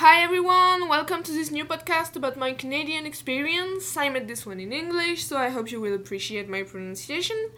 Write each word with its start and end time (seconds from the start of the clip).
Hi 0.00 0.22
everyone, 0.22 0.88
welcome 0.88 1.24
to 1.24 1.32
this 1.32 1.50
new 1.50 1.64
podcast 1.64 2.14
about 2.14 2.36
my 2.36 2.52
Canadian 2.52 3.04
experience. 3.04 3.96
I 3.96 4.08
made 4.08 4.28
this 4.28 4.46
one 4.46 4.60
in 4.60 4.72
English, 4.72 5.24
so 5.24 5.36
I 5.36 5.48
hope 5.48 5.72
you 5.72 5.80
will 5.80 5.92
appreciate 5.92 6.48
my 6.48 6.62
pronunciation. 6.62 7.50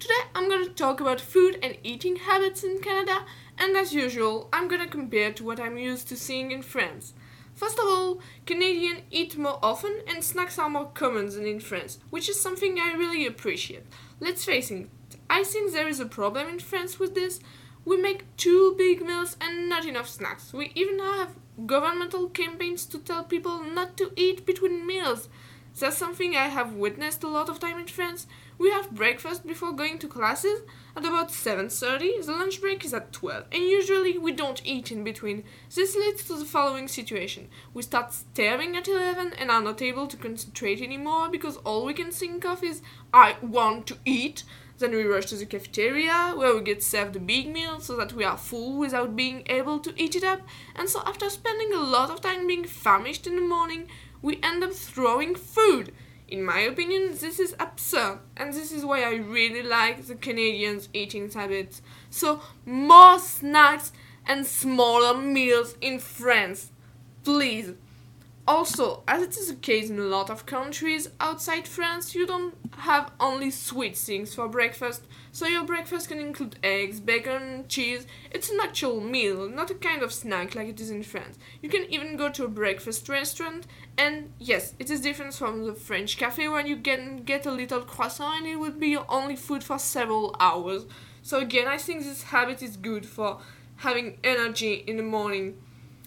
Today 0.00 0.22
I'm 0.34 0.48
going 0.48 0.64
to 0.64 0.72
talk 0.72 1.00
about 1.00 1.20
food 1.20 1.56
and 1.62 1.78
eating 1.84 2.16
habits 2.16 2.64
in 2.64 2.80
Canada, 2.80 3.24
and 3.56 3.76
as 3.76 3.94
usual, 3.94 4.48
I'm 4.52 4.66
going 4.66 4.80
to 4.80 4.88
compare 4.88 5.32
to 5.34 5.44
what 5.44 5.60
I'm 5.60 5.78
used 5.78 6.08
to 6.08 6.16
seeing 6.16 6.50
in 6.50 6.62
France. 6.62 7.14
First 7.54 7.78
of 7.78 7.84
all, 7.84 8.20
Canadians 8.44 9.02
eat 9.12 9.38
more 9.38 9.60
often 9.62 10.00
and 10.08 10.24
snacks 10.24 10.58
are 10.58 10.68
more 10.68 10.90
common 10.94 11.30
than 11.30 11.46
in 11.46 11.60
France, 11.60 12.00
which 12.10 12.28
is 12.28 12.40
something 12.40 12.76
I 12.80 12.94
really 12.94 13.24
appreciate. 13.24 13.84
Let's 14.18 14.44
face 14.44 14.72
it, 14.72 14.88
I 15.30 15.44
think 15.44 15.70
there 15.70 15.86
is 15.86 16.00
a 16.00 16.06
problem 16.06 16.48
in 16.48 16.58
France 16.58 16.98
with 16.98 17.14
this. 17.14 17.38
We 17.84 17.96
make 17.96 18.36
two 18.36 18.74
big 18.76 19.02
meals 19.02 19.36
and 19.40 19.68
not 19.68 19.84
enough 19.84 20.08
snacks. 20.08 20.52
We 20.52 20.72
even 20.74 20.98
have 20.98 21.36
governmental 21.66 22.28
campaigns 22.28 22.86
to 22.86 22.98
tell 22.98 23.24
people 23.24 23.62
not 23.62 23.96
to 23.98 24.12
eat 24.16 24.46
between 24.46 24.86
meals. 24.86 25.28
That's 25.78 25.96
something 25.96 26.36
I 26.36 26.48
have 26.48 26.74
witnessed 26.74 27.24
a 27.24 27.28
lot 27.28 27.48
of 27.48 27.58
time 27.58 27.80
in 27.80 27.88
France. 27.88 28.28
We 28.58 28.70
have 28.70 28.92
breakfast 28.92 29.44
before 29.44 29.72
going 29.72 29.98
to 29.98 30.08
classes 30.08 30.60
at 30.96 31.04
about 31.04 31.32
7:30. 31.32 32.24
The 32.24 32.32
lunch 32.32 32.60
break 32.60 32.84
is 32.84 32.94
at 32.94 33.12
12, 33.12 33.46
and 33.50 33.64
usually 33.64 34.16
we 34.16 34.30
don't 34.30 34.64
eat 34.64 34.92
in 34.92 35.02
between. 35.02 35.42
This 35.74 35.96
leads 35.96 36.22
to 36.28 36.38
the 36.38 36.44
following 36.44 36.86
situation. 36.86 37.48
We 37.74 37.82
start 37.82 38.12
staring 38.12 38.76
at 38.76 38.86
11 38.86 39.32
and 39.36 39.50
are 39.50 39.60
not 39.60 39.82
able 39.82 40.06
to 40.06 40.16
concentrate 40.16 40.80
anymore 40.80 41.28
because 41.28 41.56
all 41.58 41.84
we 41.84 41.94
can 41.94 42.12
think 42.12 42.44
of 42.44 42.62
is 42.62 42.80
I 43.12 43.36
want 43.42 43.88
to 43.88 43.98
eat. 44.04 44.44
Then 44.78 44.90
we 44.90 45.04
rush 45.04 45.26
to 45.26 45.36
the 45.36 45.46
cafeteria 45.46 46.34
where 46.36 46.54
we 46.54 46.62
get 46.62 46.82
served 46.82 47.14
a 47.16 47.20
big 47.20 47.48
meal 47.48 47.80
so 47.80 47.96
that 47.96 48.12
we 48.12 48.24
are 48.24 48.36
full 48.36 48.76
without 48.76 49.14
being 49.14 49.44
able 49.46 49.78
to 49.78 49.94
eat 49.96 50.16
it 50.16 50.24
up. 50.24 50.40
And 50.74 50.88
so 50.88 51.00
after 51.06 51.30
spending 51.30 51.72
a 51.72 51.78
lot 51.78 52.10
of 52.10 52.20
time 52.20 52.46
being 52.46 52.64
famished 52.64 53.26
in 53.26 53.36
the 53.36 53.42
morning, 53.42 53.86
we 54.20 54.40
end 54.42 54.64
up 54.64 54.72
throwing 54.72 55.34
food. 55.34 55.92
In 56.26 56.42
my 56.42 56.60
opinion, 56.60 57.16
this 57.20 57.38
is 57.38 57.54
absurd, 57.60 58.18
and 58.36 58.52
this 58.52 58.72
is 58.72 58.84
why 58.84 59.02
I 59.02 59.16
really 59.16 59.62
like 59.62 60.06
the 60.06 60.14
Canadians' 60.14 60.88
eating 60.94 61.30
habits. 61.30 61.82
So, 62.08 62.40
more 62.64 63.18
snacks 63.18 63.92
and 64.26 64.46
smaller 64.46 65.16
meals 65.16 65.76
in 65.80 65.98
France. 65.98 66.72
Please. 67.22 67.74
Also, 68.46 69.02
as 69.08 69.22
it 69.22 69.38
is 69.38 69.48
the 69.48 69.54
case 69.54 69.88
in 69.88 69.98
a 69.98 70.02
lot 70.02 70.28
of 70.28 70.44
countries 70.44 71.08
outside 71.18 71.66
France, 71.66 72.14
you 72.14 72.26
don't 72.26 72.54
have 72.76 73.10
only 73.18 73.50
sweet 73.50 73.96
things 73.96 74.34
for 74.34 74.48
breakfast, 74.48 75.02
so 75.32 75.46
your 75.46 75.64
breakfast 75.64 76.08
can 76.08 76.18
include 76.18 76.58
eggs, 76.62 77.00
bacon, 77.00 77.64
cheese. 77.68 78.06
It's 78.30 78.50
an 78.50 78.58
actual 78.60 79.00
meal, 79.00 79.48
not 79.48 79.70
a 79.70 79.74
kind 79.74 80.02
of 80.02 80.12
snack 80.12 80.54
like 80.54 80.68
it 80.68 80.78
is 80.78 80.90
in 80.90 81.02
France. 81.02 81.38
You 81.62 81.70
can 81.70 81.90
even 81.90 82.18
go 82.18 82.28
to 82.28 82.44
a 82.44 82.48
breakfast 82.48 83.08
restaurant, 83.08 83.66
and 83.96 84.30
yes, 84.38 84.74
it 84.78 84.90
is 84.90 85.00
different 85.00 85.32
from 85.32 85.64
the 85.64 85.72
French 85.72 86.18
cafe 86.18 86.46
where 86.46 86.66
you 86.66 86.76
can 86.76 87.22
get 87.24 87.46
a 87.46 87.50
little 87.50 87.80
croissant 87.80 88.42
and 88.42 88.46
it 88.46 88.56
would 88.56 88.78
be 88.78 88.88
your 88.88 89.06
only 89.08 89.36
food 89.36 89.64
for 89.64 89.78
several 89.78 90.36
hours. 90.38 90.84
So, 91.22 91.38
again, 91.38 91.66
I 91.66 91.78
think 91.78 92.02
this 92.02 92.24
habit 92.24 92.62
is 92.62 92.76
good 92.76 93.06
for 93.06 93.40
having 93.76 94.18
energy 94.22 94.84
in 94.86 94.98
the 94.98 95.02
morning. 95.02 95.56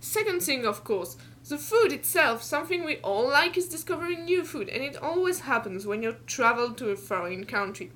Second 0.00 0.42
thing, 0.42 0.64
of 0.66 0.84
course, 0.84 1.16
the 1.48 1.58
food 1.58 1.92
itself, 1.92 2.42
something 2.42 2.84
we 2.84 2.96
all 2.98 3.26
like 3.26 3.56
is 3.56 3.68
discovering 3.68 4.24
new 4.24 4.44
food, 4.44 4.68
and 4.68 4.82
it 4.82 4.96
always 5.02 5.40
happens 5.40 5.86
when 5.86 6.02
you 6.02 6.16
travel 6.26 6.72
to 6.74 6.90
a 6.90 6.96
foreign 6.96 7.44
country. 7.44 7.90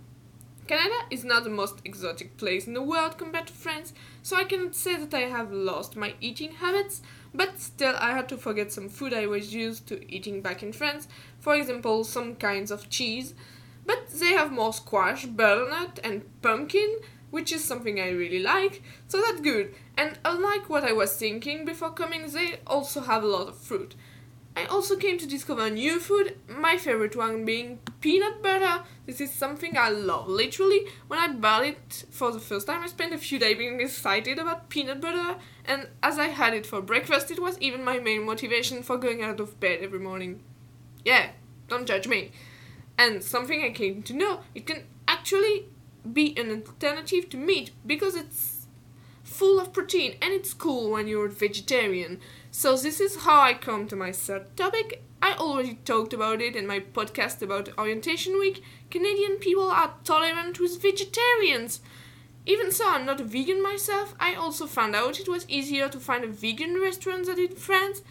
Canada 0.67 0.95
is 1.11 1.25
not 1.25 1.45
the 1.45 1.51
most 1.51 1.81
exotic 1.85 2.37
place 2.37 2.67
in 2.67 2.73
the 2.73 2.83
world 2.83 3.19
compared 3.19 3.49
to 3.49 3.53
France, 3.53 3.93
so 4.23 4.37
I 4.37 4.45
cannot 4.45 4.75
say 4.75 4.97
that 4.97 5.13
I 5.13 5.29
have 5.29 5.53
lost 5.53 5.97
my 5.97 6.15
eating 6.21 6.53
habits, 6.53 7.03
but 7.35 7.61
still 7.61 7.95
I 7.99 8.13
had 8.13 8.29
to 8.31 8.37
forget 8.37 8.73
some 8.73 8.89
food 8.89 9.13
I 9.13 9.27
was 9.27 9.53
used 9.53 9.87
to 9.89 10.11
eating 10.11 10.41
back 10.41 10.63
in 10.63 10.73
France, 10.73 11.09
for 11.41 11.55
example, 11.55 12.05
some 12.05 12.37
kinds 12.37 12.71
of 12.71 12.89
cheese. 12.89 13.35
But 13.85 14.09
they 14.11 14.31
have 14.31 14.53
more 14.53 14.73
squash, 14.73 15.27
butternut, 15.27 15.99
and 16.05 16.23
pumpkin, 16.41 17.01
which 17.33 17.51
is 17.51 17.65
something 17.65 17.99
I 17.99 18.11
really 18.11 18.39
like, 18.39 18.83
so 19.09 19.21
that's 19.21 19.41
good. 19.41 19.75
And 19.97 20.19
unlike 20.25 20.69
what 20.69 20.85
I 20.85 20.93
was 20.93 21.17
thinking 21.17 21.65
before 21.65 21.91
coming, 21.91 22.31
they 22.31 22.61
also 22.67 23.01
have 23.01 23.25
a 23.25 23.27
lot 23.27 23.49
of 23.49 23.59
fruit. 23.59 23.97
I 24.55 24.67
also 24.67 24.97
came 24.97 25.17
to 25.17 25.27
discover 25.27 25.71
new 25.71 25.99
food, 25.99 26.37
my 26.47 26.77
favorite 26.77 27.17
one 27.17 27.47
being 27.47 27.79
peanut 28.03 28.43
butter. 28.43 28.83
This 29.07 29.19
is 29.19 29.33
something 29.33 29.79
I 29.79 29.89
love. 29.89 30.29
Literally, 30.29 30.89
when 31.09 31.19
I 31.19 31.33
bought 31.33 31.65
it 31.65 32.05
for 32.11 32.33
the 32.33 32.39
first 32.39 32.67
time, 32.67 32.83
I 32.83 32.89
spent 32.89 33.15
a 33.15 33.19
few 33.19 33.39
days 33.39 33.57
being 33.57 33.81
excited 33.81 34.39
about 34.39 34.69
peanut 34.69 35.01
butter, 35.01 35.37
and 35.65 35.89
as 36.03 36.19
I 36.19 36.27
had 36.27 36.53
it 36.53 36.67
for 36.67 36.83
breakfast, 36.83 37.31
it 37.31 37.41
was 37.41 37.59
even 37.61 37.83
my 37.83 37.99
main 37.99 38.27
motivation 38.27 38.83
for 38.83 38.99
going 38.99 39.23
out 39.23 39.41
of 39.41 39.59
bed 39.59 39.79
every 39.81 40.01
morning. 40.01 40.43
Yeah, 41.03 41.31
don't 41.69 41.87
judge 41.87 42.07
me. 42.07 42.33
And 42.99 43.25
something 43.25 43.65
I 43.65 43.71
came 43.71 44.03
to 44.03 44.13
know, 44.13 44.41
it 44.55 44.67
can 44.67 44.85
actually 45.09 45.65
be 46.11 46.37
an 46.37 46.51
alternative 46.51 47.29
to 47.31 47.37
meat 47.37 47.71
because 47.87 48.15
it's 48.15 48.67
full 49.23 49.59
of 49.59 49.73
protein 49.73 50.17
and 50.21 50.33
it's 50.33 50.53
cool 50.55 50.91
when 50.91 51.09
you're 51.09 51.27
a 51.27 51.31
vegetarian. 51.31 52.21
So 52.51 52.77
this 52.77 53.01
is 53.01 53.25
how 53.25 53.41
I 53.41 53.55
come 53.55 53.89
to 53.89 53.97
my 53.97 54.13
third 54.13 54.57
topic. 54.57 55.03
I 55.23 55.35
already 55.35 55.75
talked 55.85 56.13
about 56.13 56.43
it 56.43 56.57
in 56.57 56.67
my 56.67 56.81
podcast 56.81 57.43
about 57.43 57.77
orientation 57.79 58.39
week. 58.39 58.63
Canadian 58.91 59.37
people 59.37 59.71
are 59.71 59.95
tolerant 60.05 60.59
with 60.61 60.83
vegetarians. 60.83 61.81
Even 62.45 62.73
so, 62.73 62.89
I'm 62.89 63.07
not 63.07 63.21
a 63.21 63.25
vegan 63.25 63.63
myself. 63.63 64.15
I 64.19 64.35
also 64.35 64.67
found 64.67 64.97
out 64.97 65.21
it 65.21 65.29
was 65.29 65.49
easier 65.49 65.89
to 65.89 66.01
find 66.01 66.25
a 66.25 66.29
vegan 66.29 66.81
restaurant 66.81 67.27
than 67.27 67.39
in 67.39 67.55
France. 67.55 68.03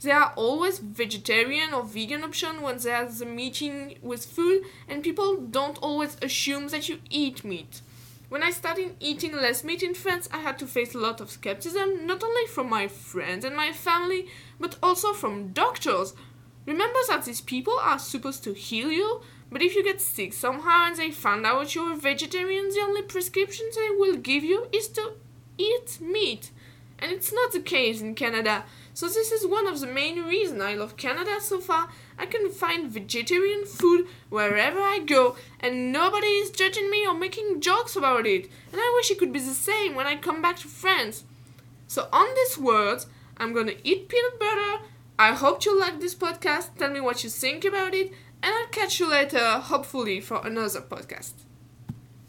There 0.00 0.16
are 0.16 0.32
always 0.36 0.78
vegetarian 0.78 1.74
or 1.74 1.82
vegan 1.82 2.22
option 2.22 2.62
when 2.62 2.78
there's 2.78 3.20
a 3.20 3.26
meeting 3.26 3.98
with 4.00 4.24
food, 4.24 4.62
and 4.88 5.02
people 5.02 5.36
don't 5.36 5.78
always 5.78 6.16
assume 6.22 6.68
that 6.68 6.88
you 6.88 7.00
eat 7.10 7.42
meat. 7.42 7.80
When 8.28 8.42
I 8.42 8.50
started 8.50 8.94
eating 9.00 9.32
less 9.32 9.64
meat 9.64 9.82
in 9.82 9.94
France, 9.94 10.28
I 10.32 10.38
had 10.38 10.58
to 10.58 10.66
face 10.66 10.94
a 10.94 10.98
lot 10.98 11.20
of 11.20 11.30
skepticism, 11.30 12.06
not 12.06 12.22
only 12.22 12.46
from 12.46 12.68
my 12.68 12.86
friends 12.86 13.44
and 13.44 13.56
my 13.56 13.72
family, 13.72 14.28
but 14.60 14.76
also 14.82 15.14
from 15.14 15.52
doctors. 15.52 16.14
Remember 16.64 16.98
that 17.08 17.24
these 17.24 17.40
people 17.40 17.78
are 17.80 17.98
supposed 17.98 18.44
to 18.44 18.52
heal 18.52 18.92
you, 18.92 19.22
but 19.50 19.62
if 19.62 19.74
you 19.74 19.82
get 19.82 20.00
sick 20.00 20.32
somehow 20.32 20.86
and 20.86 20.96
they 20.96 21.10
find 21.10 21.46
out 21.46 21.74
you're 21.74 21.94
a 21.94 21.96
vegetarian, 21.96 22.68
the 22.68 22.82
only 22.82 23.02
prescription 23.02 23.66
they 23.74 23.90
will 23.96 24.16
give 24.16 24.44
you 24.44 24.68
is 24.72 24.88
to 24.88 25.14
eat 25.56 25.98
meat. 26.00 26.50
And 26.98 27.10
it's 27.10 27.32
not 27.32 27.52
the 27.52 27.60
case 27.60 28.00
in 28.00 28.14
Canada. 28.14 28.64
So 28.98 29.06
this 29.06 29.30
is 29.30 29.46
one 29.46 29.68
of 29.68 29.78
the 29.78 29.86
main 29.86 30.24
reasons 30.24 30.60
I 30.60 30.74
love 30.74 30.96
Canada 30.96 31.36
so 31.40 31.60
far. 31.60 31.88
I 32.18 32.26
can 32.26 32.50
find 32.50 32.90
vegetarian 32.90 33.64
food 33.64 34.08
wherever 34.28 34.80
I 34.80 34.98
go 34.98 35.36
and 35.60 35.92
nobody 35.92 36.26
is 36.26 36.50
judging 36.50 36.90
me 36.90 37.06
or 37.06 37.14
making 37.14 37.60
jokes 37.60 37.94
about 37.94 38.26
it. 38.26 38.50
And 38.72 38.80
I 38.80 38.92
wish 38.96 39.08
it 39.12 39.20
could 39.20 39.32
be 39.32 39.38
the 39.38 39.54
same 39.54 39.94
when 39.94 40.08
I 40.08 40.16
come 40.16 40.42
back 40.42 40.56
to 40.56 40.66
France. 40.66 41.22
So 41.86 42.08
on 42.12 42.26
these 42.34 42.58
words, 42.58 43.06
I'm 43.36 43.52
gonna 43.52 43.74
eat 43.84 44.08
peanut 44.08 44.40
butter. 44.40 44.82
I 45.16 45.32
hope 45.32 45.64
you 45.64 45.78
like 45.78 46.00
this 46.00 46.16
podcast. 46.16 46.70
Tell 46.76 46.90
me 46.90 47.00
what 47.00 47.22
you 47.22 47.30
think 47.30 47.64
about 47.64 47.94
it 47.94 48.10
and 48.42 48.52
I'll 48.52 48.66
catch 48.66 48.98
you 48.98 49.08
later, 49.08 49.60
hopefully, 49.60 50.20
for 50.20 50.44
another 50.44 50.80
podcast. 50.80 51.34